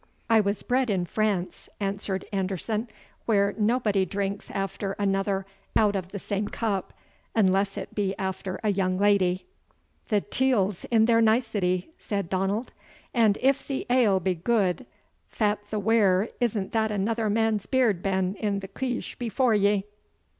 "I 0.31 0.39
was 0.41 0.63
bred 0.63 0.89
in 0.89 1.05
France," 1.05 1.69
answered 1.79 2.25
Anderson, 2.33 2.87
"where 3.27 3.53
nobody 3.55 4.03
drinks 4.03 4.49
after 4.49 4.93
another 4.93 5.45
out 5.75 5.95
of 5.95 6.11
the 6.11 6.17
same 6.17 6.47
cup, 6.47 6.91
unless 7.35 7.77
it 7.77 7.93
be 7.93 8.17
after 8.17 8.59
a 8.63 8.69
young 8.71 8.97
lady." 8.97 9.45
"The 10.07 10.21
teil's 10.21 10.85
in 10.85 11.05
their 11.05 11.21
nicety!" 11.21 11.91
said 11.99 12.31
Donald; 12.31 12.73
"and 13.13 13.37
if 13.43 13.67
the 13.67 13.85
ale 13.91 14.19
be 14.19 14.33
gude, 14.33 14.87
fat 15.29 15.59
the 15.69 15.77
waur 15.77 16.29
is't 16.39 16.71
that 16.71 16.89
another 16.89 17.29
man's 17.29 17.67
beard's 17.67 18.01
been 18.01 18.33
in 18.37 18.61
the 18.61 18.67
queich 18.67 19.19
before 19.19 19.53
ye?" 19.53 19.83